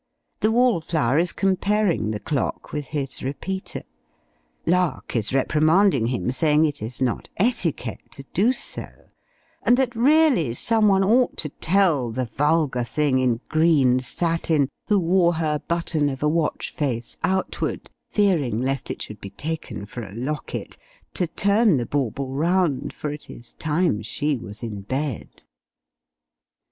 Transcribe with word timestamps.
The 0.39 0.51
Wall 0.51 0.81
flower 0.81 1.19
is 1.19 1.31
comparing 1.31 2.09
the 2.09 2.19
clock 2.19 2.71
with 2.71 2.87
his 2.87 3.21
repeater. 3.21 3.83
Lark 4.65 5.15
is 5.15 5.31
reprimanding 5.31 6.07
him, 6.07 6.31
saying 6.31 6.65
it 6.65 6.81
is 6.81 7.03
not 7.03 7.29
etiquette 7.37 8.01
to 8.13 8.23
do 8.33 8.51
so; 8.51 8.87
and 9.61 9.77
that 9.77 9.95
really 9.95 10.55
some 10.55 10.87
one 10.87 11.03
ought 11.03 11.37
to 11.37 11.49
tell 11.49 12.09
the 12.09 12.25
vulgar 12.25 12.83
thing, 12.83 13.19
in 13.19 13.41
green 13.47 13.99
satin, 13.99 14.69
who 14.87 14.97
wore 14.99 15.33
her 15.35 15.59
button 15.59 16.09
of 16.09 16.23
a 16.23 16.27
watch 16.27 16.73
face 16.73 17.15
outward 17.23 17.91
(fearing 18.09 18.57
lest 18.59 18.89
it 18.89 19.03
should 19.03 19.21
be 19.21 19.29
taken 19.29 19.85
for 19.85 20.01
a 20.01 20.15
locket), 20.15 20.79
to 21.13 21.27
turn 21.27 21.77
the 21.77 21.85
bauble 21.85 22.33
round, 22.33 22.91
for 22.91 23.11
it 23.11 23.29
is 23.29 23.53
time 23.53 24.01
she 24.01 24.35
was 24.35 24.63
in 24.63 24.81
bed. 24.81 25.43